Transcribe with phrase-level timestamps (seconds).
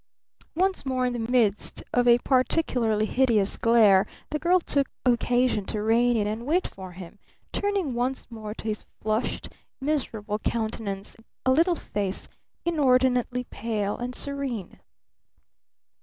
[0.55, 5.79] Once more in the midst of a particularly hideous glare the girl took occasion to
[5.83, 7.19] rein in and wait for him,
[7.53, 12.27] turning once more to his flushed, miserable countenance a little face
[12.65, 14.79] inordinately pale and serene.